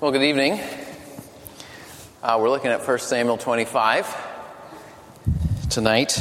[0.00, 0.58] Well, good evening.
[2.22, 4.16] Uh, we're looking at 1 Samuel 25
[5.68, 6.12] tonight.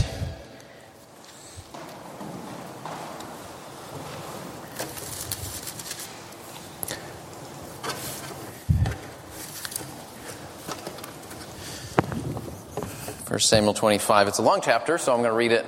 [13.23, 14.27] First Samuel 25.
[14.27, 15.65] It's a long chapter, so I'm going to read it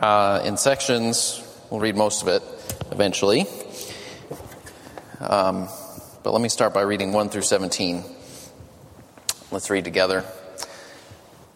[0.00, 1.40] uh, in sections.
[1.70, 2.42] We'll read most of it
[2.90, 3.46] eventually.
[5.20, 5.68] Um,
[6.24, 8.02] but let me start by reading 1 through 17.
[9.50, 10.22] Let's read together.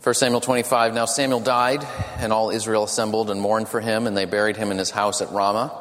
[0.02, 1.82] 1 Samuel 25 Now Samuel died,
[2.18, 5.22] and all Israel assembled and mourned for him, and they buried him in his house
[5.22, 5.72] at Ramah.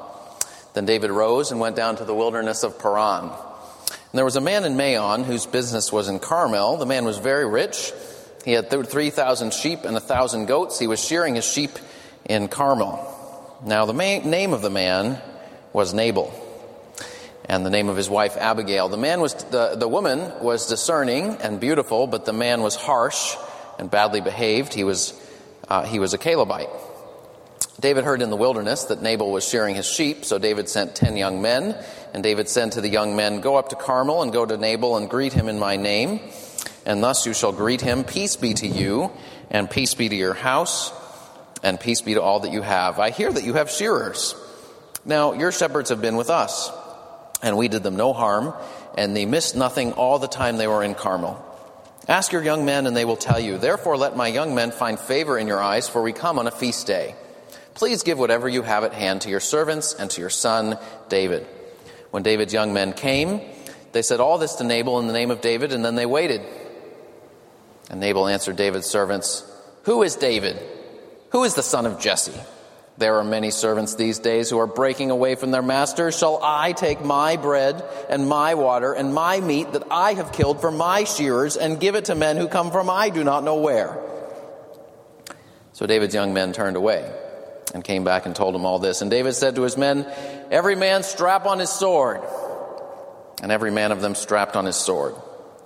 [0.73, 3.25] Then David rose and went down to the wilderness of Paran.
[3.25, 6.77] And there was a man in Maon whose business was in Carmel.
[6.77, 7.91] The man was very rich.
[8.45, 10.79] He had 3,000 sheep and a 1,000 goats.
[10.79, 11.71] He was shearing his sheep
[12.23, 13.59] in Carmel.
[13.65, 15.21] Now, the name of the man
[15.73, 16.46] was Nabal
[17.47, 18.89] and the name of his wife Abigail.
[18.89, 23.35] The man was the, the woman was discerning and beautiful, but the man was harsh
[23.79, 24.73] and badly behaved.
[24.73, 25.13] He was
[25.67, 26.69] uh, he was a Calebite.
[27.79, 31.15] David heard in the wilderness that Nabal was shearing his sheep, so David sent ten
[31.15, 31.77] young men,
[32.13, 34.97] and David said to the young men, Go up to Carmel and go to Nabal
[34.97, 36.19] and greet him in my name,
[36.85, 39.11] and thus you shall greet him, Peace be to you,
[39.51, 40.91] and peace be to your house,
[41.61, 42.99] and peace be to all that you have.
[42.99, 44.33] I hear that you have shearers.
[45.05, 46.71] Now your shepherds have been with us
[47.41, 48.53] and we did them no harm,
[48.97, 51.43] and they missed nothing all the time they were in Carmel.
[52.07, 53.57] Ask your young men, and they will tell you.
[53.57, 56.51] Therefore, let my young men find favor in your eyes, for we come on a
[56.51, 57.15] feast day.
[57.73, 61.45] Please give whatever you have at hand to your servants and to your son David.
[62.11, 63.41] When David's young men came,
[63.91, 66.41] they said all this to Nabal in the name of David, and then they waited.
[67.89, 69.43] And Nabal answered David's servants,
[69.83, 70.57] Who is David?
[71.31, 72.39] Who is the son of Jesse?
[72.97, 76.17] There are many servants these days who are breaking away from their masters.
[76.17, 80.61] Shall I take my bread and my water and my meat that I have killed
[80.61, 83.57] for my shearers and give it to men who come from I do not know
[83.57, 83.99] where?
[85.73, 87.07] So David's young men turned away
[87.75, 89.03] and came back and told him all this.
[89.03, 90.11] And David said to his men,
[90.49, 92.21] Every man strap on his sword.
[93.43, 95.13] And every man of them strapped on his sword.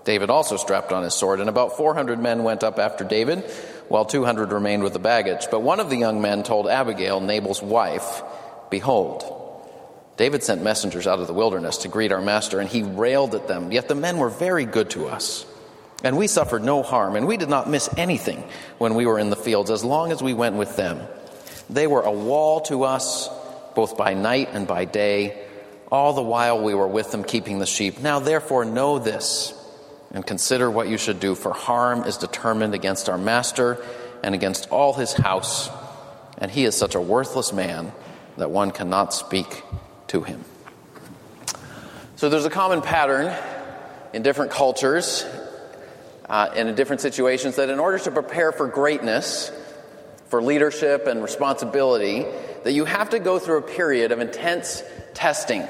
[0.03, 3.49] David also strapped on his sword, and about 400 men went up after David
[3.91, 5.47] while 200 remained with the baggage.
[5.51, 8.23] But one of the young men told Abigail, Nabal's wife,
[8.69, 9.25] Behold,
[10.15, 13.49] David sent messengers out of the wilderness to greet our master, and he railed at
[13.49, 13.73] them.
[13.73, 15.45] Yet the men were very good to us.
[16.05, 18.45] And we suffered no harm, and we did not miss anything
[18.77, 21.05] when we were in the fields, as long as we went with them.
[21.69, 23.29] They were a wall to us,
[23.75, 25.45] both by night and by day,
[25.91, 27.99] all the while we were with them keeping the sheep.
[27.99, 29.53] Now therefore know this
[30.13, 33.83] and consider what you should do, for harm is determined against our master
[34.23, 35.69] and against all his house,
[36.37, 37.91] and he is such a worthless man
[38.37, 39.63] that one cannot speak
[40.07, 40.43] to him.
[42.15, 43.35] So there's a common pattern
[44.13, 45.25] in different cultures
[46.29, 49.51] uh, and in different situations that in order to prepare for greatness,
[50.27, 52.25] for leadership and responsibility,
[52.63, 54.83] that you have to go through a period of intense
[55.13, 55.65] testing.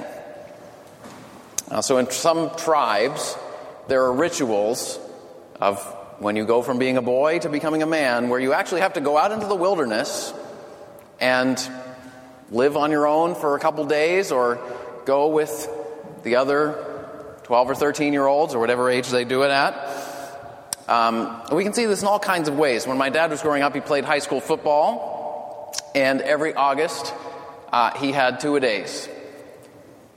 [1.70, 3.38] Uh, so in some tribes,
[3.88, 5.00] there are rituals
[5.60, 5.82] of
[6.20, 8.94] when you go from being a boy to becoming a man where you actually have
[8.94, 10.34] to go out into the wilderness
[11.20, 11.58] and
[12.52, 14.60] live on your own for a couple days or
[15.06, 15.70] go with
[16.24, 19.74] the other 12 or 13 year olds or whatever age they do it at.
[20.88, 22.86] Um, we can see this in all kinds of ways.
[22.86, 27.14] When my dad was growing up, he played high school football, and every August
[27.72, 29.08] uh, he had two a days.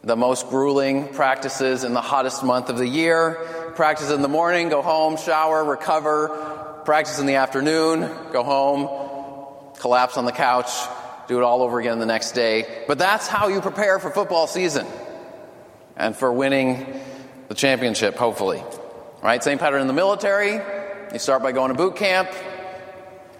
[0.04, 3.38] The most grueling practices in the hottest month of the year,
[3.74, 8.00] practice in the morning, go home, shower, recover, practice in the afternoon,
[8.30, 10.70] go home, collapse on the couch,
[11.26, 12.84] do it all over again the next day.
[12.86, 14.86] But that's how you prepare for football season
[15.96, 17.00] and for winning
[17.48, 18.62] the championship, hopefully.
[19.22, 19.42] Right?
[19.42, 20.60] Same pattern in the military.
[21.14, 22.28] You start by going to boot camp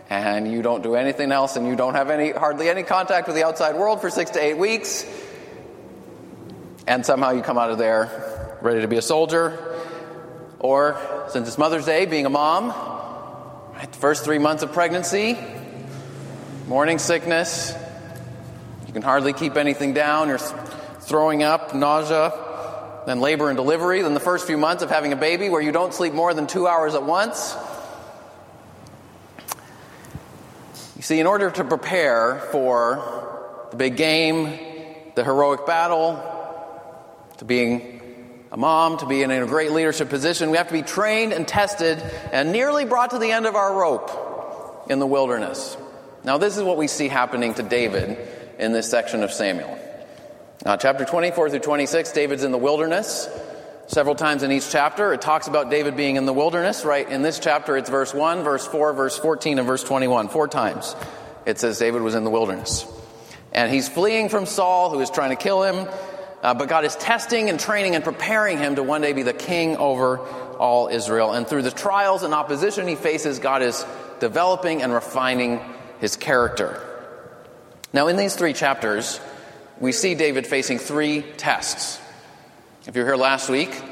[0.09, 3.37] and you don't do anything else and you don't have any hardly any contact with
[3.37, 5.05] the outside world for 6 to 8 weeks.
[6.87, 9.59] And somehow you come out of there ready to be a soldier
[10.59, 10.99] or,
[11.29, 12.69] since it's Mother's Day, being a mom,
[13.75, 15.37] right, the first three months of pregnancy,
[16.67, 17.75] morning sickness,
[18.87, 22.33] you can hardly keep anything down, you're throwing up, nausea,
[23.07, 25.73] then labor and delivery, then the first few months of having a baby where you
[25.73, 27.55] don't sleep more than two hours at once.
[30.97, 34.59] You see, in order to prepare for the big game,
[35.15, 36.34] the heroic battle,
[37.45, 38.01] to being
[38.51, 41.47] a mom, to be in a great leadership position, we have to be trained and
[41.47, 41.99] tested
[42.33, 45.77] and nearly brought to the end of our rope in the wilderness.
[46.25, 48.19] Now, this is what we see happening to David
[48.59, 49.79] in this section of Samuel.
[50.65, 53.29] Now, chapter 24 through 26, David's in the wilderness.
[53.87, 55.13] several times in each chapter.
[55.13, 57.07] It talks about David being in the wilderness, right?
[57.09, 60.29] In this chapter, it's verse 1, verse 4, verse 14, and verse 21.
[60.29, 60.97] Four times
[61.45, 62.87] it says David was in the wilderness.
[63.53, 65.87] And he's fleeing from Saul, who is trying to kill him.
[66.45, 69.33] Uh, but God is testing and training and preparing him to one day be the
[69.33, 71.33] king over all Israel.
[71.33, 73.83] And through the trials and opposition he faces, God is
[74.21, 75.59] developing and refining
[76.01, 76.83] his character.
[77.95, 79.21] Now, in these three chapters,
[79.81, 81.99] we see David facing three tests.
[82.87, 83.83] If you were here last week,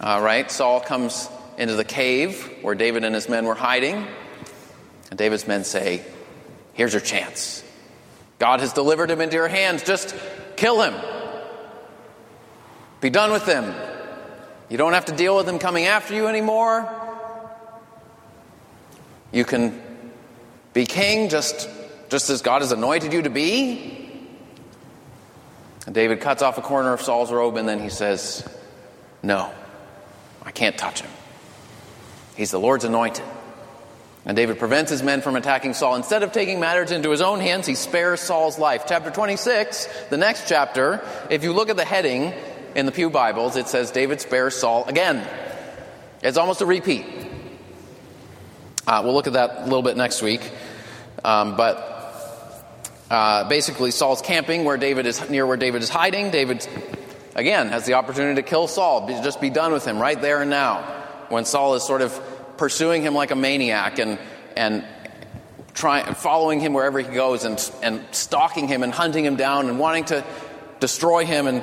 [0.00, 1.28] uh, right, Saul comes
[1.58, 4.04] into the cave where David and his men were hiding.
[5.10, 6.04] And David's men say,
[6.72, 7.62] Here's your chance.
[8.40, 9.84] God has delivered him into your hands.
[9.84, 10.16] Just
[10.56, 10.94] kill him.
[13.02, 13.74] Be done with them.
[14.70, 16.88] You don't have to deal with them coming after you anymore.
[19.32, 19.82] You can
[20.72, 21.68] be king just,
[22.08, 24.08] just as God has anointed you to be.
[25.84, 28.48] And David cuts off a corner of Saul's robe and then he says,
[29.20, 29.52] No,
[30.44, 31.10] I can't touch him.
[32.36, 33.24] He's the Lord's anointed.
[34.24, 35.96] And David prevents his men from attacking Saul.
[35.96, 38.84] Instead of taking matters into his own hands, he spares Saul's life.
[38.86, 42.32] Chapter 26, the next chapter, if you look at the heading
[42.74, 45.26] in the Pew Bibles, it says David spares Saul again.
[46.22, 47.04] It's almost a repeat.
[48.86, 50.50] Uh, we'll look at that a little bit next week.
[51.24, 51.92] Um, but
[53.10, 56.30] uh, basically, Saul's camping where David is near where David is hiding.
[56.30, 56.66] David,
[57.34, 59.06] again, has the opportunity to kill Saul.
[59.22, 60.82] Just be done with him right there and now.
[61.28, 62.20] When Saul is sort of
[62.56, 64.18] pursuing him like a maniac and
[64.56, 64.84] and
[65.74, 69.78] trying following him wherever he goes and and stalking him and hunting him down and
[69.78, 70.24] wanting to
[70.80, 71.62] destroy him and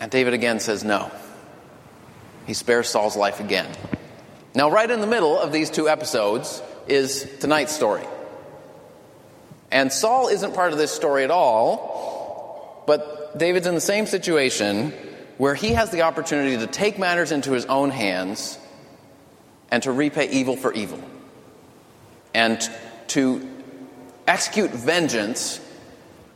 [0.00, 1.10] and David again says no.
[2.46, 3.68] He spares Saul's life again.
[4.54, 8.04] Now, right in the middle of these two episodes is tonight's story.
[9.70, 14.92] And Saul isn't part of this story at all, but David's in the same situation
[15.38, 18.58] where he has the opportunity to take matters into his own hands
[19.70, 21.02] and to repay evil for evil
[22.32, 22.60] and
[23.08, 23.46] to
[24.26, 25.60] execute vengeance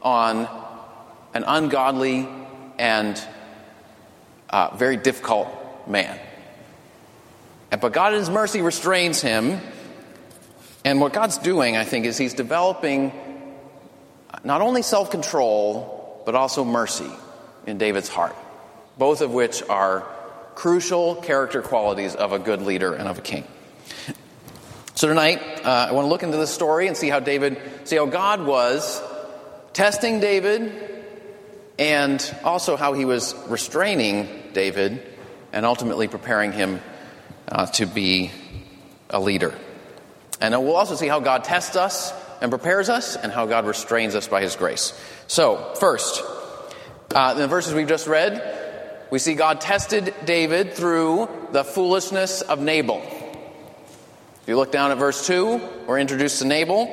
[0.02, 0.48] on
[1.34, 2.28] an ungodly
[2.78, 3.22] and
[4.50, 5.48] uh, very difficult
[5.88, 6.18] man.
[7.70, 9.60] And, but God in His mercy restrains him
[10.84, 13.12] and what God's doing, I think, is He's developing
[14.44, 17.10] not only self control, but also mercy
[17.66, 18.36] in David's heart,
[18.98, 20.06] both of which are
[20.54, 23.44] crucial character qualities of a good leader and of a king.
[24.94, 27.96] So tonight, uh, I want to look into this story and see how David, see
[27.96, 29.02] how God was
[29.72, 30.99] testing David
[31.80, 35.02] and also how he was restraining David
[35.52, 36.80] and ultimately preparing him
[37.48, 38.30] uh, to be
[39.08, 39.52] a leader.
[40.40, 44.14] And we'll also see how God tests us and prepares us, and how God restrains
[44.14, 44.98] us by His grace.
[45.26, 46.22] So, first,
[47.14, 52.40] uh, in the verses we've just read, we see God tested David through the foolishness
[52.40, 53.02] of Nabal.
[53.02, 56.88] If you look down at verse 2, we're introduced to Nabal,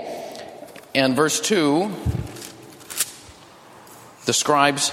[0.94, 1.90] and verse 2
[4.28, 4.92] describes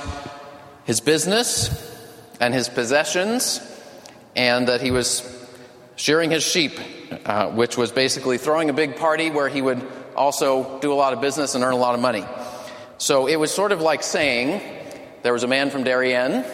[0.84, 1.68] his business
[2.40, 3.60] and his possessions,
[4.34, 5.22] and that he was
[5.96, 6.72] shearing his sheep
[7.24, 9.80] uh, which was basically throwing a big party where he would
[10.16, 12.24] also do a lot of business and earn a lot of money.
[12.98, 14.60] So it was sort of like saying
[15.22, 16.44] there was a man from Darien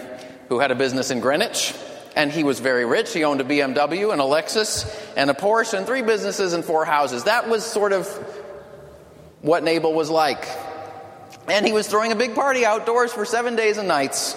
[0.48, 1.74] who had a business in Greenwich,
[2.16, 3.12] and he was very rich.
[3.12, 6.84] He owned a BMW and a Lexus and a Porsche and three businesses and four
[6.84, 7.24] houses.
[7.24, 8.06] That was sort of
[9.42, 10.46] what Nabal was like.
[11.50, 14.36] And he was throwing a big party outdoors for seven days and nights.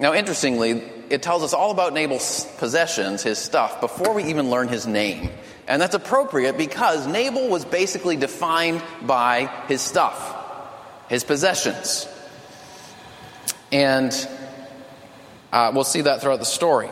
[0.00, 4.68] Now, interestingly, it tells us all about Nabal's possessions, his stuff, before we even learn
[4.68, 5.28] his name.
[5.68, 10.34] And that's appropriate because Nabal was basically defined by his stuff,
[11.10, 12.08] his possessions.
[13.70, 14.12] And
[15.52, 16.88] uh, we'll see that throughout the story.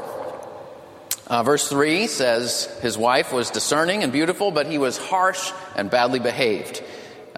[1.27, 5.91] Uh, verse 3 says his wife was discerning and beautiful, but he was harsh and
[5.91, 6.83] badly behaved.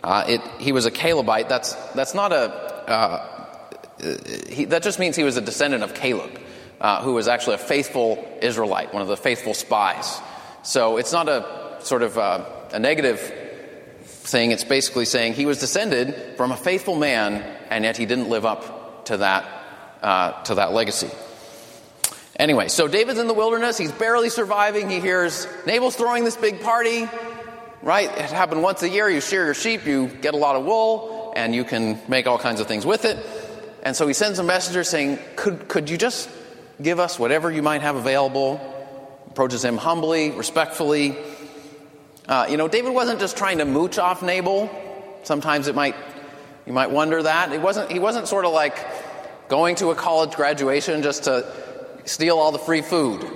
[0.05, 1.49] Uh, it, he was a Calebite.
[1.49, 2.53] That's, that's not a.
[2.89, 3.31] Uh,
[4.51, 6.39] he, that just means he was a descendant of Caleb
[6.81, 10.21] uh, who was actually a faithful Israelite, one of the faithful spies.
[10.63, 13.19] So it's not a sort of uh, a negative
[14.03, 14.51] thing.
[14.51, 18.45] It's basically saying he was descended from a faithful man, and yet he didn't live
[18.45, 19.47] up to that
[20.03, 21.11] uh, to that legacy.
[22.37, 23.79] Anyway, so David's in the wilderness.
[23.79, 24.91] He's barely surviving.
[24.91, 27.09] He hears Nabal's throwing this big party.
[27.85, 28.11] Right?
[28.11, 29.09] It happened once a year.
[29.09, 32.39] You shear your sheep, you get a lot of wool, and you can make all
[32.39, 33.19] kinds of things with it.
[33.83, 36.29] And so he sends a messenger saying, Could, could you just
[36.81, 38.61] give us whatever you might have available.
[39.29, 41.17] Approaches him humbly, respectfully.
[42.29, 44.71] Uh, you know, David wasn't just trying to mooch off Nabal.
[45.25, 45.95] Sometimes it might,
[46.67, 47.53] you might wonder that.
[47.53, 48.77] It wasn't, he wasn't sort of like
[49.49, 51.47] going to a college graduation just to
[52.05, 53.29] steal all the free food,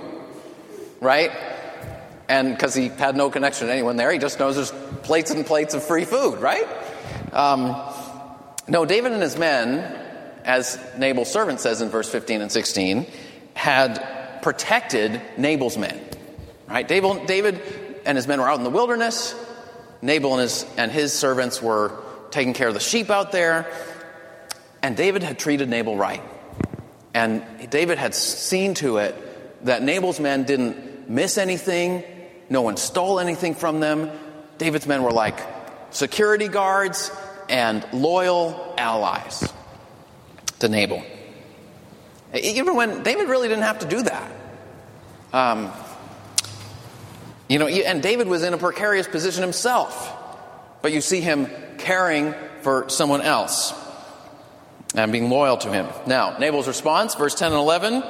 [0.99, 1.31] right?
[2.29, 4.71] And because he had no connection to anyone there, he just knows there's
[5.01, 6.67] plates and plates of free food, right?
[7.33, 7.75] Um,
[8.67, 9.79] no, David and his men,
[10.45, 13.07] as Nabal's servant says in verse 15 and 16,
[13.55, 15.99] had protected Nabal's men.
[16.67, 16.87] Right?
[16.87, 17.61] David, David
[18.05, 19.33] and his men were out in the wilderness.
[20.03, 21.91] Nabal and his, and his servants were
[22.29, 23.71] taking care of the sheep out there.
[24.83, 26.21] And David had treated Nabal right.
[27.13, 29.15] And David had seen to it
[29.65, 32.03] that Nabal's men didn't miss anything,
[32.49, 34.11] no one stole anything from them.
[34.57, 35.39] David's men were like
[35.91, 37.11] security guards
[37.47, 39.51] and loyal allies
[40.59, 41.03] to Nabal.
[42.33, 44.31] Even when David really didn't have to do that.
[45.33, 45.71] Um,
[47.47, 50.15] you know, and David was in a precarious position himself,
[50.81, 51.47] but you see him
[51.79, 53.73] caring for someone else
[54.95, 55.87] and being loyal to him.
[56.05, 58.03] Now, Nabal's response, verse 10 and 11.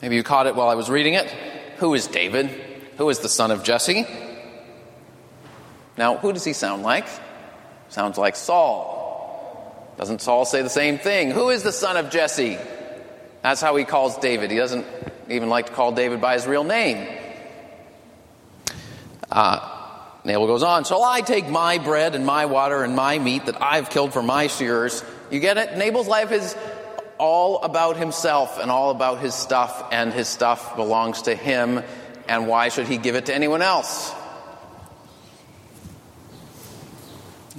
[0.00, 1.28] Maybe you caught it while I was reading it.
[1.78, 2.65] Who is David?
[2.96, 4.06] Who is the son of Jesse?
[5.98, 7.06] Now, who does he sound like?
[7.88, 9.94] Sounds like Saul.
[9.96, 11.30] Doesn't Saul say the same thing?
[11.30, 12.58] Who is the son of Jesse?
[13.42, 14.50] That's how he calls David.
[14.50, 14.86] He doesn't
[15.28, 17.08] even like to call David by his real name.
[19.30, 19.76] Uh,
[20.24, 23.62] Nabal goes on, Shall I take my bread and my water and my meat that
[23.62, 25.04] I've killed for my shearers?
[25.30, 25.76] You get it?
[25.76, 26.56] Nabal's life is
[27.18, 31.82] all about himself and all about his stuff, and his stuff belongs to him,
[32.28, 34.14] and why should he give it to anyone else?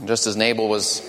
[0.05, 1.01] Just as Nabal was,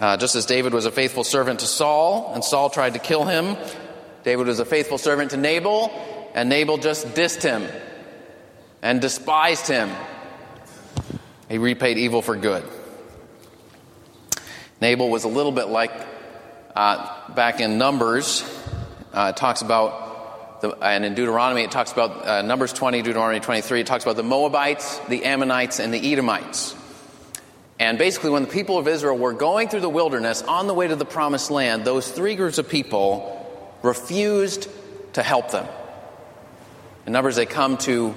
[0.00, 3.24] uh, just as David was a faithful servant to Saul, and Saul tried to kill
[3.24, 3.56] him,
[4.24, 5.90] David was a faithful servant to Nabal,
[6.34, 7.66] and Nabal just dissed him
[8.82, 9.90] and despised him.
[11.48, 12.64] He repaid evil for good.
[14.80, 15.92] Nabal was a little bit like
[16.74, 18.44] uh, back in Numbers,
[19.12, 20.09] uh, talks about,
[20.60, 24.16] the, and in Deuteronomy, it talks about uh, Numbers 20, Deuteronomy 23, it talks about
[24.16, 26.74] the Moabites, the Ammonites, and the Edomites.
[27.78, 30.86] And basically, when the people of Israel were going through the wilderness on the way
[30.86, 33.36] to the promised land, those three groups of people
[33.82, 34.68] refused
[35.14, 35.66] to help them.
[37.06, 38.14] In Numbers, they come to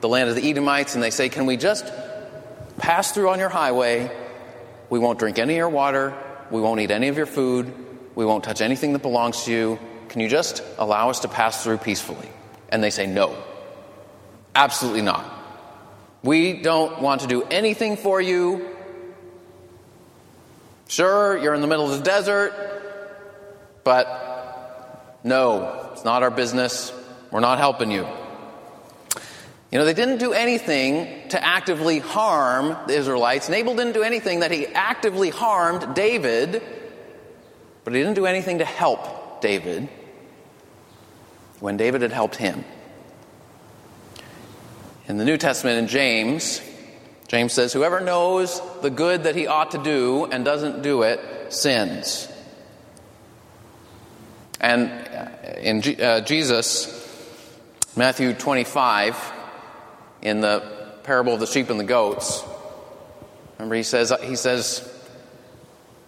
[0.00, 1.90] the land of the Edomites and they say, Can we just
[2.76, 4.10] pass through on your highway?
[4.90, 6.12] We won't drink any of your water.
[6.50, 7.72] We won't eat any of your food.
[8.14, 9.78] We won't touch anything that belongs to you.
[10.08, 12.28] Can you just allow us to pass through peacefully?
[12.68, 13.36] And they say, No,
[14.54, 15.30] absolutely not.
[16.22, 18.70] We don't want to do anything for you.
[20.88, 22.52] Sure, you're in the middle of the desert,
[23.84, 26.92] but no, it's not our business.
[27.30, 28.06] We're not helping you.
[29.70, 33.48] You know, they didn't do anything to actively harm the Israelites.
[33.48, 36.62] Nabal didn't do anything that he actively harmed David,
[37.82, 39.90] but he didn't do anything to help David
[41.60, 42.64] when David had helped him.
[45.06, 46.62] In the New Testament, in James,
[47.28, 51.20] James says, Whoever knows the good that he ought to do and doesn't do it
[51.52, 52.26] sins.
[54.60, 54.90] And
[55.58, 56.88] in G- uh, Jesus,
[57.96, 59.32] Matthew 25,
[60.22, 60.62] in the
[61.02, 62.42] parable of the sheep and the goats,
[63.58, 64.90] remember he says, he says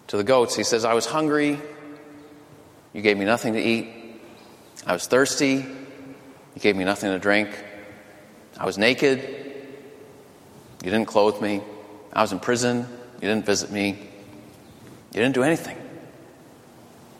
[0.06, 1.60] to the goats, he says, I was hungry,
[2.96, 3.88] you gave me nothing to eat.
[4.86, 7.50] I was thirsty, you gave me nothing to drink.
[8.58, 9.18] I was naked,
[10.82, 11.60] you didn't clothe me.
[12.12, 12.88] I was in prison.
[13.20, 13.88] You didn't visit me.
[13.90, 15.76] You didn't do anything.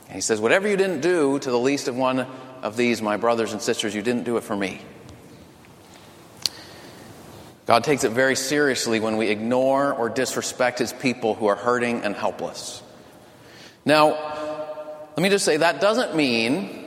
[0.07, 2.27] And he says, Whatever you didn't do to the least of one
[2.63, 4.81] of these, my brothers and sisters, you didn't do it for me.
[7.67, 12.03] God takes it very seriously when we ignore or disrespect his people who are hurting
[12.03, 12.83] and helpless.
[13.85, 14.36] Now,
[15.17, 16.85] let me just say that doesn't mean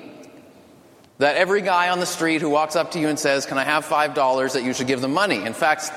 [1.17, 3.63] that every guy on the street who walks up to you and says, Can I
[3.63, 5.43] have $5 that you should give them money?
[5.43, 5.91] In fact,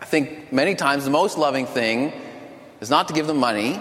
[0.00, 2.12] I think many times the most loving thing
[2.80, 3.78] is not to give them money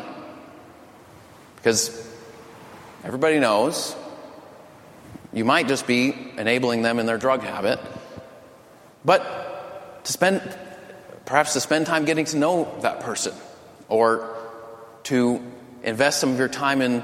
[1.56, 2.06] because
[3.04, 3.96] everybody knows
[5.32, 7.80] you might just be enabling them in their drug habit,
[9.04, 10.42] but to spend
[11.26, 13.34] perhaps to spend time getting to know that person
[13.88, 14.36] or
[15.04, 15.42] to
[15.84, 17.04] invest some of your time in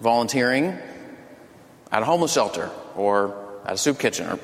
[0.00, 0.76] volunteering
[1.90, 4.38] at a homeless shelter or at a soup kitchen or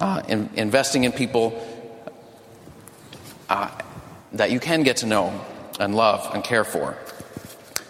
[0.00, 1.66] uh, in, investing in people
[3.48, 3.70] uh,
[4.32, 5.44] that you can get to know
[5.78, 6.96] and love and care for.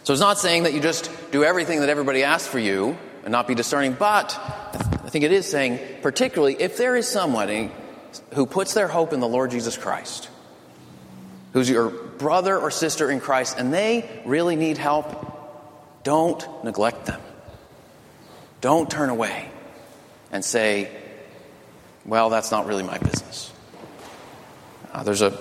[0.05, 3.31] So it's not saying that you just do everything that everybody asks for you and
[3.31, 7.71] not be discerning, but I think it is saying, particularly if there is somebody
[8.35, 10.29] who puts their hope in the Lord Jesus Christ,
[11.53, 15.30] who's your brother or sister in Christ, and they really need help,
[16.03, 17.21] Don't neglect them.
[18.61, 19.51] Don't turn away
[20.33, 20.91] and say,
[22.05, 23.53] well, that's not really my business.
[24.93, 25.39] Uh, there's, a,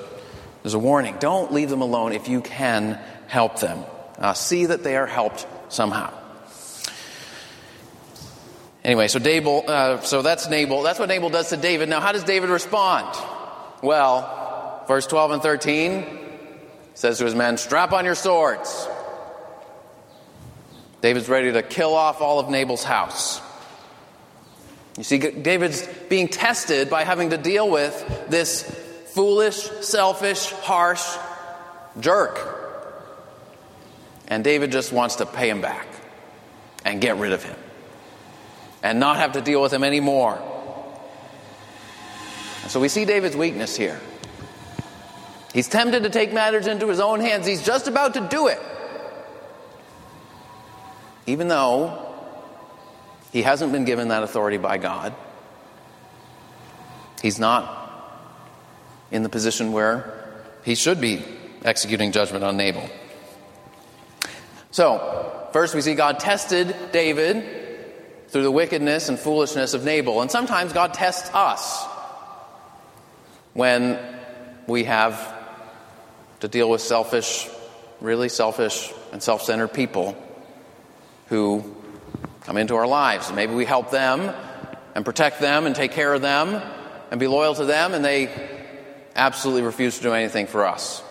[0.63, 1.15] there's a warning.
[1.19, 3.83] Don't leave them alone if you can help them.
[4.17, 6.13] Uh, see that they are helped somehow.
[8.83, 10.83] Anyway, so Nabal, uh, so that's Nabal.
[10.83, 11.89] That's what Nabal does to David.
[11.89, 13.07] Now, how does David respond?
[13.83, 16.05] Well, verse 12 and 13
[16.93, 18.87] says to his men, Strap on your swords.
[21.01, 23.41] David's ready to kill off all of Nabal's house.
[24.97, 28.63] You see, David's being tested by having to deal with this
[29.13, 31.05] foolish, selfish, harsh
[31.99, 32.57] jerk.
[34.27, 35.87] And David just wants to pay him back
[36.83, 37.55] and get rid of him
[38.83, 40.37] and not have to deal with him anymore.
[42.63, 43.99] And so we see David's weakness here.
[45.53, 47.47] He's tempted to take matters into his own hands.
[47.47, 48.59] He's just about to do it.
[51.29, 52.11] Even though
[53.31, 55.13] he hasn't been given that authority by God,
[57.21, 57.75] he's not
[59.11, 61.23] in the position where he should be
[61.63, 62.89] executing judgment on Nabal.
[64.71, 67.45] So, first we see God tested David
[68.29, 70.21] through the wickedness and foolishness of Nabal.
[70.23, 71.85] And sometimes God tests us
[73.53, 73.99] when
[74.65, 75.31] we have
[76.39, 77.47] to deal with selfish,
[78.01, 80.17] really selfish and self centered people
[81.29, 81.75] who
[82.41, 83.31] come into our lives.
[83.31, 84.33] Maybe we help them
[84.95, 86.61] and protect them and take care of them
[87.11, 88.29] and be loyal to them, and they
[89.15, 91.03] absolutely refuse to do anything for us.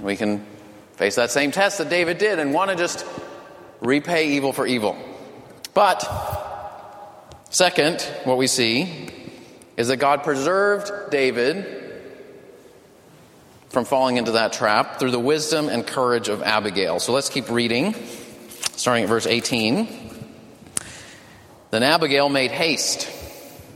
[0.00, 0.44] We can
[0.94, 3.04] face that same test that David did and want to just
[3.80, 4.96] repay evil for evil.
[5.74, 6.04] But,
[7.50, 9.08] second, what we see
[9.76, 11.84] is that God preserved David
[13.68, 16.98] from falling into that trap through the wisdom and courage of Abigail.
[16.98, 17.94] So let's keep reading,
[18.78, 19.88] starting at verse 18.
[21.70, 23.10] Then Abigail made haste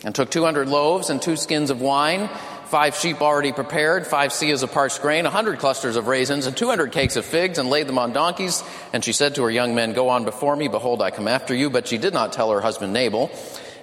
[0.04, 2.30] and took 200 loaves and two skins of wine,
[2.66, 6.56] five sheep already prepared, five seahs of parched grain, a hundred clusters of raisins, and
[6.56, 8.62] 200 cakes of figs, and laid them on donkeys.
[8.92, 11.54] And she said to her young men, Go on before me, behold, I come after
[11.54, 11.68] you.
[11.68, 13.30] But she did not tell her husband Nabal.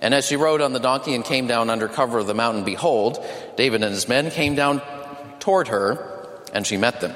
[0.02, 2.64] And as she rode on the donkey and came down under cover of the mountain,
[2.64, 3.24] behold,
[3.58, 4.82] David and his men came down
[5.42, 7.14] toward her, and she met them.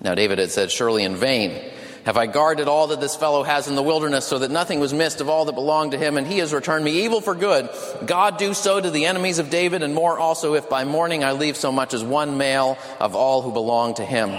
[0.00, 1.72] Now David had said, Surely in vain
[2.06, 4.94] have I guarded all that this fellow has in the wilderness, so that nothing was
[4.94, 7.68] missed of all that belonged to him, and he has returned me evil for good.
[8.06, 11.32] God do so to the enemies of David, and more also, if by morning I
[11.32, 14.30] leave so much as one male of all who belong to him.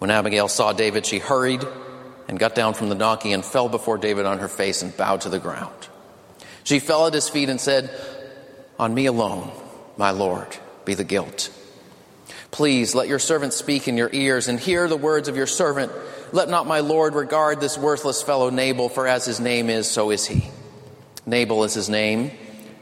[0.00, 1.64] When Abigail saw David, she hurried
[2.26, 5.20] and got down from the donkey and fell before David on her face and bowed
[5.20, 5.86] to the ground.
[6.64, 7.96] She fell at his feet and said,
[8.76, 9.52] On me alone,
[9.96, 11.50] my Lord, be the guilt.
[12.52, 15.90] Please let your servant speak in your ears and hear the words of your servant.
[16.32, 20.10] Let not my Lord regard this worthless fellow Nabal, for as his name is, so
[20.10, 20.50] is he.
[21.24, 22.30] Nabal is his name,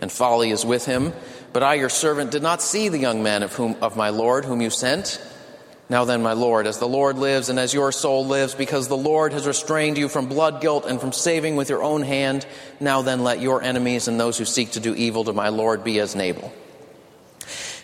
[0.01, 1.13] and folly is with him.
[1.53, 4.45] But I, your servant, did not see the young man of whom of my Lord
[4.45, 5.23] whom you sent.
[5.89, 8.97] Now then, my Lord, as the Lord lives and as your soul lives, because the
[8.97, 12.45] Lord has restrained you from blood guilt and from saving with your own hand,
[12.81, 15.85] now then let your enemies and those who seek to do evil to my Lord
[15.85, 16.53] be as Nabal.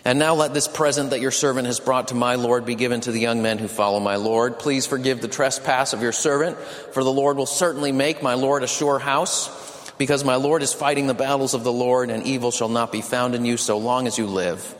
[0.07, 3.01] And now let this present that your servant has brought to my Lord be given
[3.01, 4.57] to the young men who follow my Lord.
[4.57, 8.63] Please forgive the trespass of your servant, for the Lord will certainly make my Lord
[8.63, 12.51] a sure house, because my Lord is fighting the battles of the Lord, and evil
[12.51, 14.75] shall not be found in you so long as you live.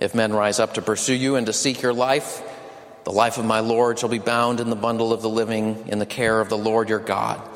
[0.00, 2.40] If men rise up to pursue you and to seek your life,
[3.04, 5.98] the life of my Lord shall be bound in the bundle of the living in
[5.98, 7.46] the care of the Lord your God.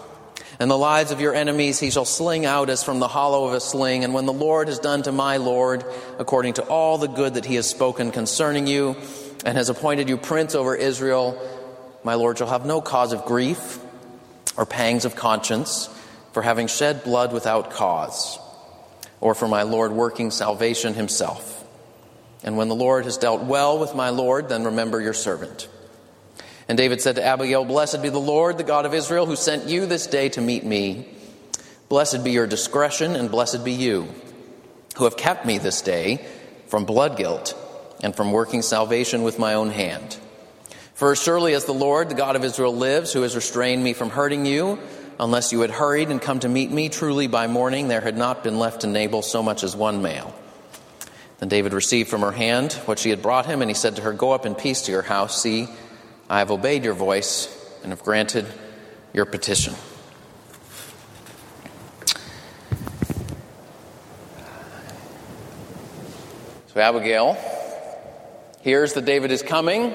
[0.58, 3.54] And the lives of your enemies he shall sling out as from the hollow of
[3.54, 4.04] a sling.
[4.04, 5.84] And when the Lord has done to my Lord,
[6.18, 8.96] according to all the good that he has spoken concerning you,
[9.44, 11.40] and has appointed you prince over Israel,
[12.02, 13.78] my Lord shall have no cause of grief
[14.56, 15.88] or pangs of conscience
[16.32, 18.38] for having shed blood without cause,
[19.20, 21.64] or for my Lord working salvation himself.
[22.42, 25.68] And when the Lord has dealt well with my Lord, then remember your servant.
[26.68, 29.68] And David said to Abigail, Blessed be the Lord, the God of Israel, who sent
[29.68, 31.08] you this day to meet me.
[31.88, 34.08] Blessed be your discretion, and blessed be you,
[34.96, 36.26] who have kept me this day
[36.66, 37.56] from blood guilt
[38.02, 40.18] and from working salvation with my own hand.
[40.94, 43.92] For as surely as the Lord, the God of Israel, lives, who has restrained me
[43.92, 44.78] from hurting you,
[45.20, 48.42] unless you had hurried and come to meet me, truly by morning there had not
[48.42, 50.34] been left to Nabal so much as one male.
[51.38, 54.02] Then David received from her hand what she had brought him, and he said to
[54.02, 55.40] her, Go up in peace to your house.
[55.40, 55.68] See,
[56.28, 57.48] I have obeyed your voice
[57.82, 58.46] and have granted
[59.12, 59.74] your petition.
[66.74, 67.38] So Abigail
[68.62, 69.94] hears that David is coming,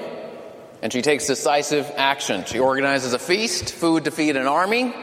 [0.80, 2.46] and she takes decisive action.
[2.46, 4.94] She organizes a feast, food to feed an army.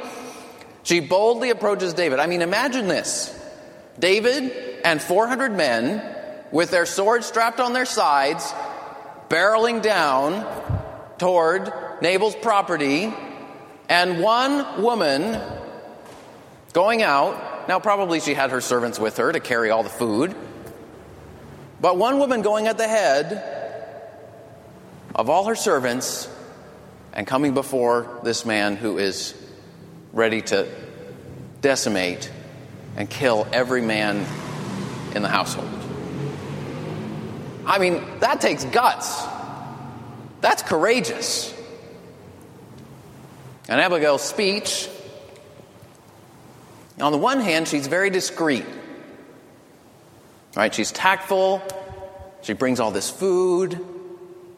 [0.81, 2.19] She boldly approaches David.
[2.19, 3.33] I mean, imagine this
[3.99, 4.51] David
[4.83, 6.15] and 400 men
[6.51, 8.51] with their swords strapped on their sides,
[9.29, 10.78] barreling down
[11.19, 13.13] toward Nabal's property,
[13.87, 15.41] and one woman
[16.73, 17.67] going out.
[17.67, 20.35] Now, probably she had her servants with her to carry all the food.
[21.81, 23.43] But one woman going at the head
[25.15, 26.29] of all her servants
[27.13, 29.33] and coming before this man who is
[30.13, 30.67] ready to
[31.61, 32.31] decimate
[32.95, 34.25] and kill every man
[35.15, 35.69] in the household.
[37.65, 39.23] I mean, that takes guts.
[40.41, 41.53] That's courageous.
[43.67, 44.89] And Abigail's speech,
[46.99, 48.65] on the one hand, she's very discreet.
[50.55, 50.73] Right?
[50.73, 51.61] She's tactful.
[52.41, 53.85] She brings all this food.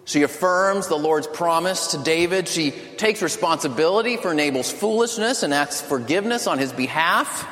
[0.06, 2.48] She affirms the Lord's promise to David.
[2.48, 7.48] She takes responsibility for Nabal's foolishness and asks forgiveness on his behalf.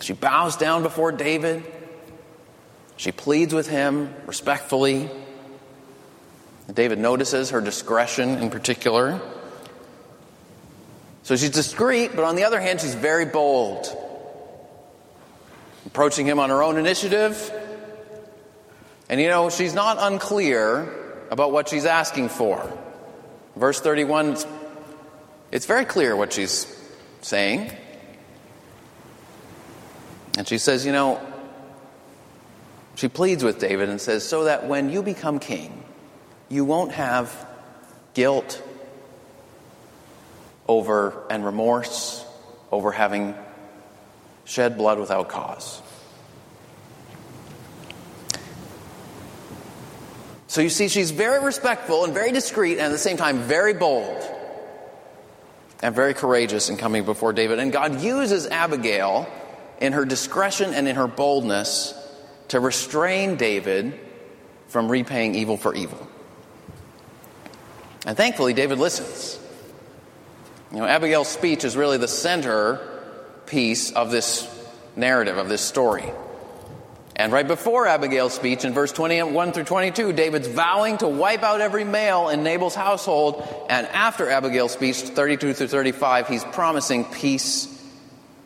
[0.00, 1.64] She bows down before David.
[2.96, 5.10] She pleads with him respectfully.
[6.72, 9.20] David notices her discretion in particular.
[11.22, 13.86] So she's discreet, but on the other hand, she's very bold.
[15.86, 17.52] Approaching him on her own initiative.
[19.08, 20.92] And you know, she's not unclear
[21.30, 22.76] about what she's asking for.
[23.54, 24.36] Verse 31,
[25.50, 26.66] it's very clear what she's
[27.22, 27.72] saying.
[30.36, 31.20] And she says, you know,
[32.94, 35.82] she pleads with David and says, so that when you become king,
[36.48, 37.46] you won't have
[38.14, 38.62] guilt
[40.68, 42.24] over and remorse
[42.70, 43.34] over having
[44.44, 45.82] shed blood without cause.
[50.46, 53.74] So you see, she's very respectful and very discreet, and at the same time, very
[53.74, 54.22] bold
[55.82, 57.58] and very courageous in coming before David.
[57.58, 59.30] And God uses Abigail
[59.80, 61.92] in her discretion and in her boldness
[62.48, 63.98] to restrain David
[64.68, 66.08] from repaying evil for evil.
[68.06, 69.38] And thankfully, David listens.
[70.72, 72.80] You know, Abigail's speech is really the center
[73.46, 74.48] piece of this
[74.94, 76.04] narrative, of this story.
[77.16, 81.60] And right before Abigail's speech, in verse 21 through 22, David's vowing to wipe out
[81.60, 83.42] every male in Nabal's household.
[83.70, 87.72] And after Abigail's speech, 32 through 35, he's promising peace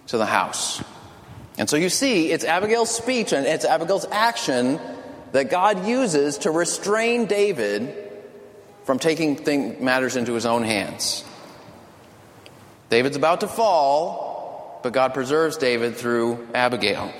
[0.06, 0.82] to the house.
[1.58, 4.80] And so you see, it's Abigail's speech and it's Abigail's action
[5.32, 8.09] that God uses to restrain David
[8.90, 11.24] from taking thing, matters into his own hands.
[12.88, 17.14] David's about to fall, but God preserves David through Abigail.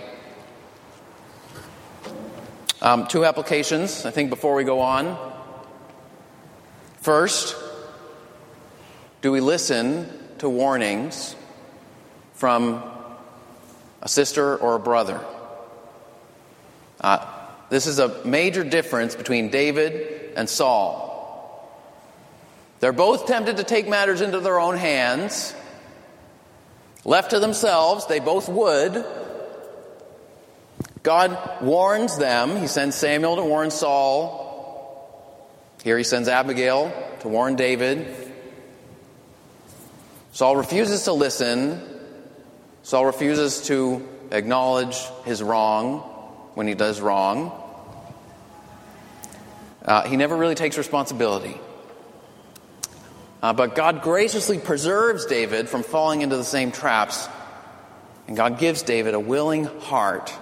[2.82, 5.16] Um, two applications, I think, before we go on.
[7.02, 7.54] First,
[9.22, 11.36] do we listen to warnings
[12.34, 12.82] from
[14.02, 15.24] a sister or a brother.
[17.00, 17.24] Uh,
[17.68, 21.09] this is a major difference between David and Saul.
[22.80, 25.54] They're both tempted to take matters into their own hands.
[27.04, 29.04] Left to themselves, they both would.
[31.02, 32.56] God warns them.
[32.56, 34.48] He sends Samuel to warn Saul.
[35.82, 38.32] Here he sends Abigail to warn David.
[40.32, 41.90] Saul refuses to listen
[42.82, 45.98] Saul refuses to acknowledge his wrong
[46.54, 47.52] when he does wrong.
[49.84, 51.56] Uh, he never really takes responsibility.
[53.42, 57.28] Uh, but God graciously preserves David from falling into the same traps.
[58.26, 60.32] And God gives David a willing heart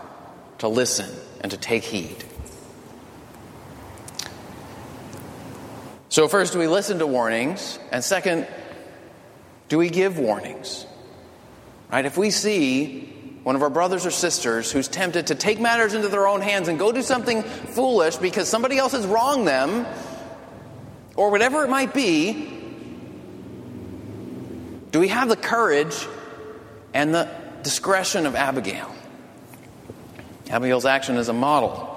[0.58, 1.08] to listen
[1.40, 2.24] and to take heed.
[6.10, 7.78] So, first, do we listen to warnings?
[7.92, 8.46] And second,
[9.68, 10.86] do we give warnings?
[11.92, 12.04] Right?
[12.04, 16.08] If we see one of our brothers or sisters who's tempted to take matters into
[16.08, 19.86] their own hands and go do something foolish because somebody else has wronged them,
[21.14, 22.57] or whatever it might be,
[24.90, 26.06] do we have the courage
[26.94, 27.28] and the
[27.62, 28.94] discretion of Abigail?
[30.50, 31.94] Abigail's action is a model.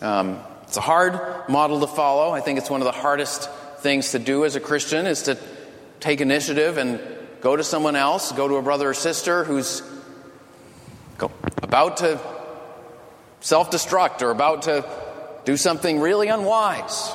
[0.00, 2.32] Um, it's a hard model to follow.
[2.32, 5.38] I think it's one of the hardest things to do as a Christian is to
[6.00, 7.00] take initiative and
[7.40, 9.82] go to someone else, go to a brother or sister who's
[11.62, 12.20] about to
[13.40, 14.84] self destruct or about to
[15.44, 17.12] do something really unwise.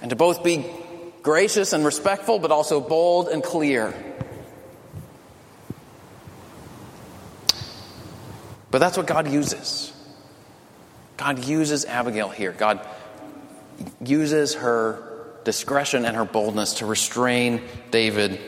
[0.00, 0.64] And to both be
[1.22, 3.94] gracious and respectful, but also bold and clear.
[8.70, 9.92] But that's what God uses.
[11.16, 12.52] God uses Abigail here.
[12.52, 12.86] God
[14.00, 15.02] uses her
[15.44, 18.38] discretion and her boldness to restrain David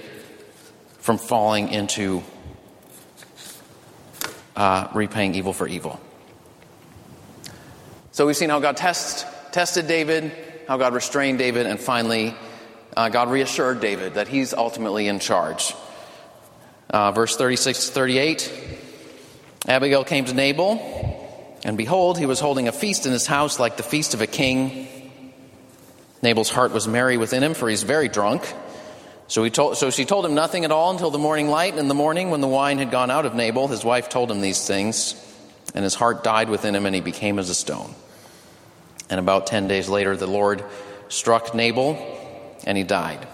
[0.99, 2.23] from falling into
[4.55, 5.99] uh, repaying evil for evil.
[8.13, 10.33] So we've seen how God test, tested David,
[10.69, 12.35] how God restrained David, and finally,
[12.97, 15.75] uh, God reassured David that he's ultimately in charge.
[16.91, 18.79] Uh, verse 36 to 38
[19.67, 20.81] Abigail came to Nabal,
[21.65, 24.27] and behold, he was holding a feast in his house like the feast of a
[24.27, 24.89] king.
[26.21, 28.43] Nabal's heart was merry within him, for he's very drunk.
[29.29, 31.73] So, he told, so she told him nothing at all until the morning light.
[31.73, 34.31] And in the morning, when the wine had gone out of Nabal, his wife told
[34.31, 35.15] him these things,
[35.75, 37.95] and his heart died within him, and he became as a stone.
[39.09, 40.65] And about ten days later, the Lord
[41.09, 41.95] struck Nabal,
[42.65, 43.27] and he died.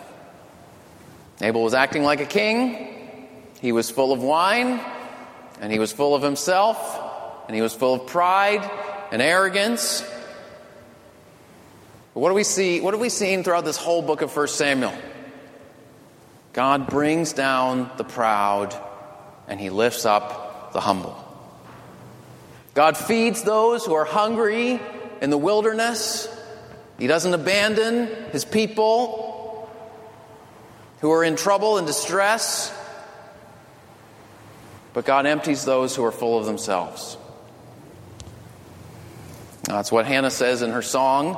[1.41, 2.95] Nabal was acting like a king.
[3.61, 4.81] He was full of wine,
[5.61, 6.79] and he was full of himself,
[7.47, 8.69] and he was full of pride
[9.11, 10.03] and arrogance.
[12.14, 12.81] But what do we see?
[12.81, 14.93] What have we seen throughout this whole book of 1 Samuel?
[16.53, 18.75] God brings down the proud
[19.47, 21.17] and he lifts up the humble.
[22.75, 24.81] God feeds those who are hungry
[25.21, 26.29] in the wilderness.
[26.98, 29.70] He doesn't abandon his people
[31.00, 32.74] who are in trouble and distress.
[34.92, 37.16] But God empties those who are full of themselves.
[39.64, 41.37] That's what Hannah says in her song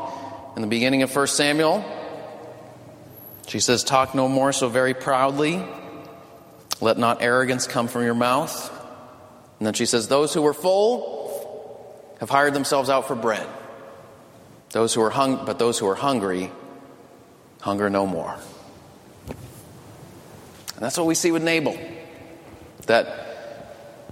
[0.56, 1.84] in the beginning of 1 Samuel.
[3.48, 5.62] She says, Talk no more so very proudly.
[6.80, 8.70] Let not arrogance come from your mouth.
[9.58, 13.46] And then she says, Those who were full have hired themselves out for bread.
[14.70, 16.50] Those who are hung- but those who are hungry
[17.60, 18.36] hunger no more.
[19.26, 21.76] And that's what we see with Nabal.
[22.86, 23.26] That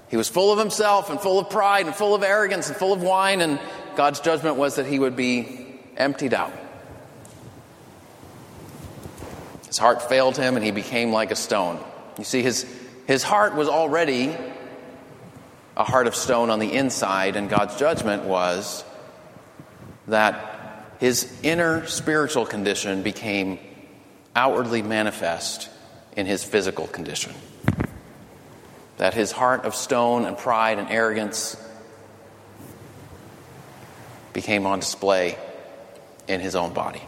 [0.08, 2.92] he was full of himself and full of pride and full of arrogance and full
[2.92, 3.58] of wine, and
[3.96, 6.52] God's judgment was that he would be emptied out.
[9.66, 11.78] His heart failed him and he became like a stone.
[12.16, 12.66] You see, his,
[13.06, 14.36] his heart was already
[15.76, 18.84] a heart of stone on the inside, and God's judgment was
[20.08, 20.47] that
[20.98, 23.58] his inner spiritual condition became
[24.34, 25.70] outwardly manifest
[26.16, 27.32] in his physical condition.
[28.96, 31.56] That his heart of stone and pride and arrogance
[34.32, 35.38] became on display
[36.26, 37.02] in his own body.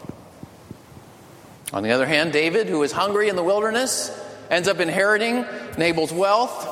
[1.72, 4.10] On the other hand, David, who is hungry in the wilderness,
[4.50, 5.44] ends up inheriting
[5.78, 6.66] Nabal's wealth.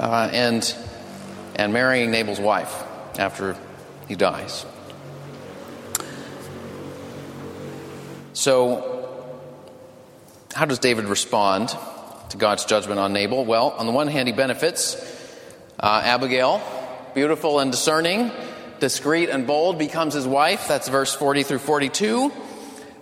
[0.00, 0.74] Uh, and,
[1.60, 2.72] and marrying Nabal's wife
[3.18, 3.54] after
[4.08, 4.64] he dies.
[8.32, 9.36] So,
[10.54, 11.76] how does David respond
[12.30, 13.44] to God's judgment on Nabal?
[13.44, 14.96] Well, on the one hand, he benefits.
[15.78, 16.62] Uh, Abigail,
[17.14, 18.30] beautiful and discerning,
[18.78, 20.66] discreet and bold, becomes his wife.
[20.66, 22.32] That's verse 40 through 42.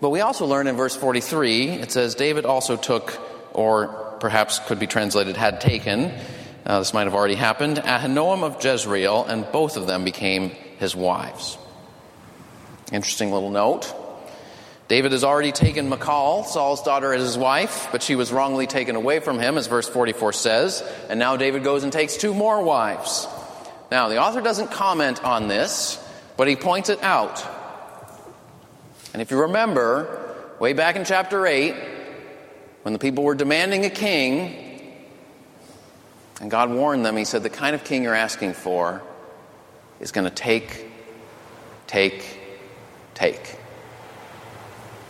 [0.00, 3.20] But we also learn in verse 43, it says, David also took,
[3.52, 6.12] or perhaps could be translated, had taken,
[6.66, 10.94] uh, this might have already happened, Ahinoam of Jezreel, and both of them became his
[10.94, 11.58] wives.
[12.92, 13.94] Interesting little note.
[14.88, 18.96] David has already taken Michal, Saul's daughter, as his wife, but she was wrongly taken
[18.96, 20.82] away from him, as verse 44 says.
[21.10, 23.26] And now David goes and takes two more wives.
[23.90, 26.02] Now, the author doesn't comment on this,
[26.38, 27.44] but he points it out.
[29.12, 31.74] And if you remember, way back in chapter 8,
[32.82, 34.67] when the people were demanding a king,
[36.40, 39.02] and God warned them, He said, The kind of king you're asking for
[40.00, 40.86] is going to take,
[41.86, 42.40] take,
[43.14, 43.56] take.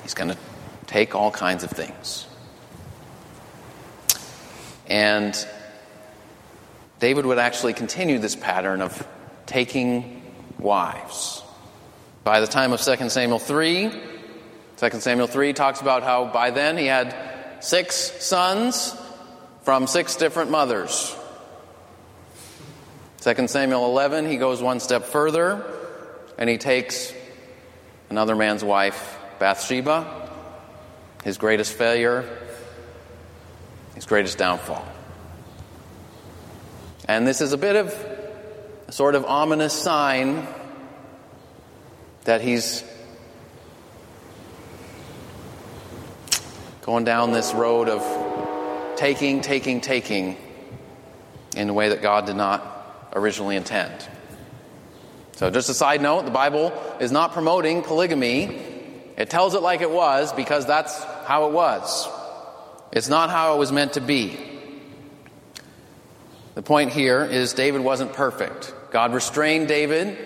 [0.02, 0.38] He's going to
[0.86, 2.26] take all kinds of things.
[4.86, 5.36] And
[6.98, 9.06] David would actually continue this pattern of
[9.44, 10.22] taking
[10.58, 11.42] wives.
[12.24, 13.92] By the time of 2 Samuel 3,
[14.78, 17.14] 2 Samuel 3 talks about how by then he had
[17.60, 18.94] six sons
[19.68, 21.14] from six different mothers.
[23.20, 25.62] 2 Samuel 11, he goes one step further
[26.38, 27.12] and he takes
[28.08, 30.30] another man's wife, Bathsheba,
[31.22, 32.24] his greatest failure,
[33.94, 34.88] his greatest downfall.
[37.06, 37.92] And this is a bit of
[38.86, 40.48] a sort of ominous sign
[42.24, 42.82] that he's
[46.80, 48.17] going down this road of
[48.98, 50.36] taking, taking, taking
[51.56, 54.06] in a way that God did not originally intend.
[55.36, 58.44] So, just a side note the Bible is not promoting polygamy.
[59.16, 62.08] It tells it like it was because that's how it was.
[62.90, 64.36] It's not how it was meant to be.
[66.54, 68.74] The point here is David wasn't perfect.
[68.90, 70.18] God restrained David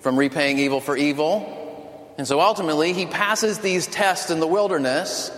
[0.00, 2.14] from repaying evil for evil.
[2.18, 5.32] And so ultimately, he passes these tests in the wilderness.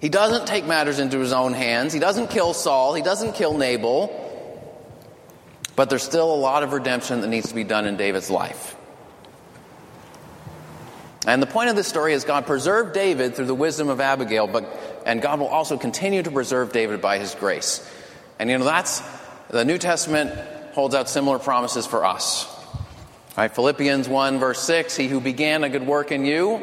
[0.00, 1.92] He doesn't take matters into his own hands.
[1.92, 2.94] He doesn't kill Saul.
[2.94, 4.16] He doesn't kill Nabal.
[5.76, 8.76] But there's still a lot of redemption that needs to be done in David's life.
[11.26, 14.46] And the point of this story is God preserved David through the wisdom of Abigail,
[14.46, 14.64] but
[15.04, 17.88] and God will also continue to preserve David by his grace.
[18.38, 19.02] And you know that's
[19.48, 20.32] the New Testament
[20.72, 22.46] holds out similar promises for us.
[23.36, 23.54] Right?
[23.54, 26.60] Philippians 1 verse 6, he who began a good work in you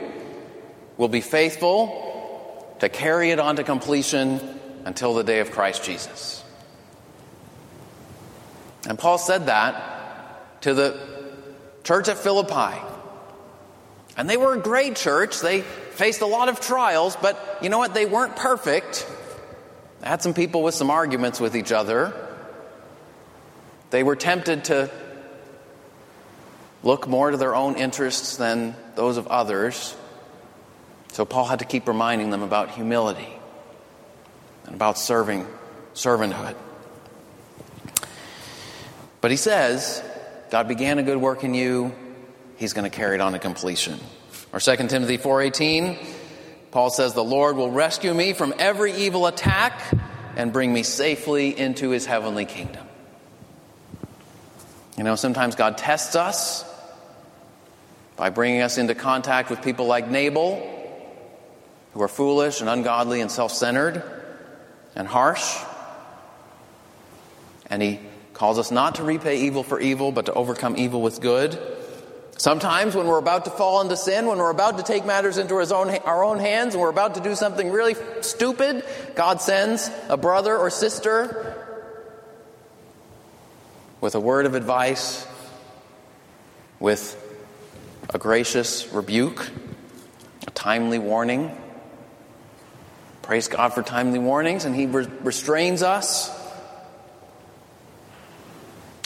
[0.97, 2.06] will be faithful
[2.79, 4.39] to carry it on to completion
[4.85, 6.43] until the day of Christ Jesus.
[8.87, 10.99] And Paul said that to the
[11.83, 12.79] church at Philippi.
[14.15, 15.41] And they were a great church.
[15.41, 17.93] They faced a lot of trials, but you know what?
[17.93, 19.07] They weren't perfect.
[20.01, 22.13] They had some people with some arguments with each other.
[23.89, 24.89] They were tempted to
[26.83, 29.95] look more to their own interests than those of others.
[31.17, 33.27] So Paul had to keep reminding them about humility
[34.67, 35.47] and about serving,
[35.95, 36.55] servanthood.
[39.19, 40.03] But he says,
[40.51, 41.91] God began a good work in you
[42.57, 43.99] he's going to carry it on to completion.
[44.53, 45.97] Or 2 Timothy 4:18,
[46.69, 49.81] Paul says, "The Lord will rescue me from every evil attack
[50.35, 52.87] and bring me safely into his heavenly kingdom."
[54.95, 56.63] You know, sometimes God tests us
[58.17, 60.75] by bringing us into contact with people like Nabal,
[61.97, 64.03] who are foolish and ungodly and self centered
[64.95, 65.57] and harsh.
[67.71, 67.99] And he
[68.33, 71.57] calls us not to repay evil for evil, but to overcome evil with good.
[72.37, 75.55] Sometimes, when we're about to fall into sin, when we're about to take matters into
[75.55, 80.17] own, our own hands, and we're about to do something really stupid, God sends a
[80.17, 81.65] brother or sister
[84.01, 85.25] with a word of advice,
[86.79, 87.15] with
[88.13, 89.49] a gracious rebuke,
[90.45, 91.57] a timely warning.
[93.27, 96.33] Praise God for timely warnings, and He restrains us.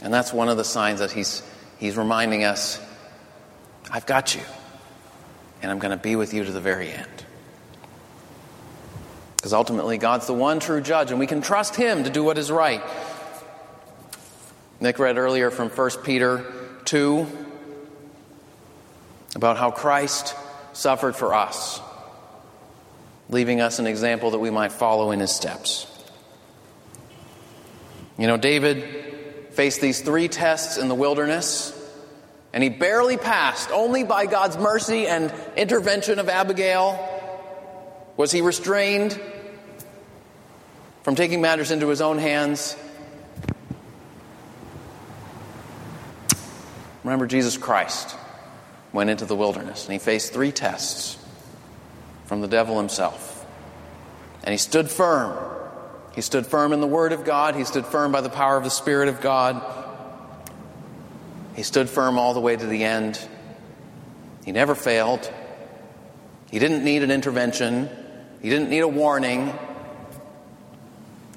[0.04, 1.42] And that's one of the signs that He's,
[1.80, 2.80] he's reminding us
[3.92, 4.42] I've got you,
[5.64, 7.26] and I'm going to be with you to the very end.
[9.38, 12.38] Because ultimately, God's the one true judge, and we can trust Him to do what
[12.38, 12.84] is right.
[14.80, 16.46] Nick read earlier from 1 Peter
[16.86, 17.26] 2
[19.36, 20.36] about how Christ
[20.74, 21.82] suffered for us,
[23.32, 25.88] leaving us an example that we might follow in his steps.
[28.17, 31.78] You know, David faced these three tests in the wilderness
[32.54, 37.08] and he barely passed, only by God's mercy and intervention of Abigail
[38.17, 39.20] was he restrained
[41.04, 42.76] from taking matters into his own hands.
[47.06, 48.15] Remember, Jesus Christ
[48.91, 51.17] went into the wilderness and he faced three tests
[52.32, 53.46] from the devil himself.
[54.46, 55.38] And he stood firm.
[56.15, 58.63] He stood firm in the Word of God, he stood firm by the power of
[58.63, 59.62] the Spirit of God.
[61.58, 63.20] He stood firm all the way to the end.
[64.46, 65.30] He never failed.
[66.50, 67.89] He didn't need an intervention,
[68.41, 69.54] he didn't need a warning.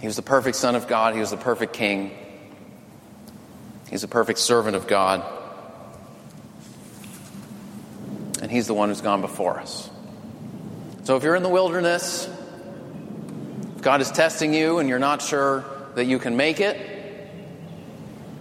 [0.00, 2.12] He was the perfect Son of God, he was the perfect King,
[3.90, 5.24] he's the perfect servant of God.
[8.40, 9.90] And he's the one who's gone before us.
[11.05, 12.29] So if you're in the wilderness,
[13.81, 15.64] God is testing you and you're not sure
[15.95, 16.95] that you can make it,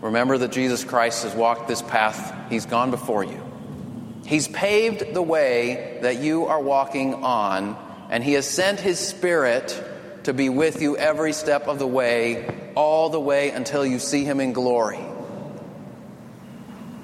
[0.04, 3.42] Remember that Jesus Christ has walked this path, He's gone before you.
[4.26, 7.78] He's paved the way that you are walking on,
[8.10, 9.82] and He has sent His Spirit
[10.24, 14.26] to be with you every step of the way, all the way until you see
[14.26, 15.00] Him in glory.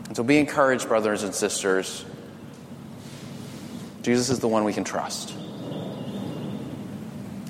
[0.08, 2.04] And so be encouraged, brothers and sisters.
[4.02, 5.34] Jesus is the one we can trust.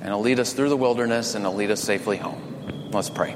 [0.09, 2.89] And He'll lead us through the wilderness and He'll lead us safely home.
[2.91, 3.35] Let's pray.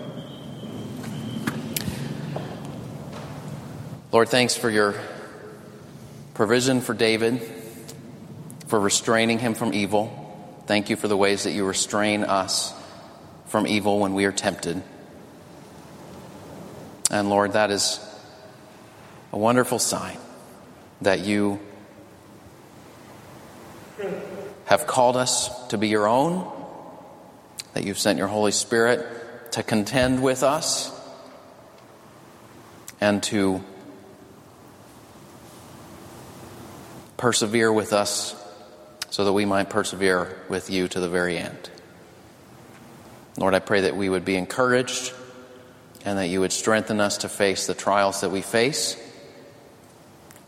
[4.11, 4.95] Lord, thanks for your
[6.34, 7.43] provision for David,
[8.65, 10.63] for restraining him from evil.
[10.65, 12.74] Thank you for the ways that you restrain us
[13.45, 14.82] from evil when we are tempted.
[17.11, 17.99] And Lord, that is
[19.32, 20.17] a wonderful sign
[21.03, 21.59] that you
[24.65, 26.52] have called us to be your own,
[27.74, 30.91] that you've sent your Holy Spirit to contend with us
[33.01, 33.63] and to
[37.17, 38.36] persevere with us
[39.09, 41.69] so that we might persevere with you to the very end.
[43.38, 45.13] Lord, I pray that we would be encouraged
[46.05, 48.97] and that you would strengthen us to face the trials that we face.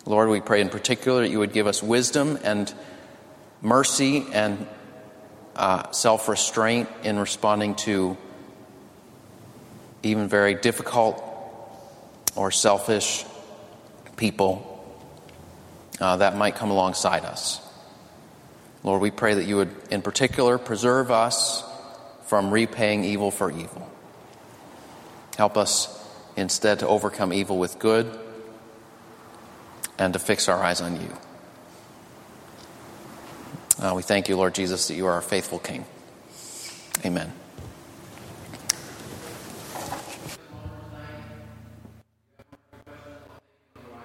[0.06, 2.72] Lord, we pray in particular that you would give us wisdom and
[3.62, 4.68] mercy and
[5.56, 8.18] uh, self restraint in responding to
[10.04, 11.24] even very difficult
[12.36, 13.26] or selfish
[14.18, 14.72] people
[16.00, 17.62] uh, that might come alongside us.
[18.84, 21.64] Lord, we pray that you would, in particular, preserve us
[22.28, 23.90] from repaying evil for evil.
[25.38, 25.92] Help us
[26.36, 28.20] instead to overcome evil with good
[29.98, 31.18] and to fix our eyes on you.
[33.80, 35.86] Uh, we thank you, Lord Jesus, that you are our faithful King.
[37.06, 37.34] Amen.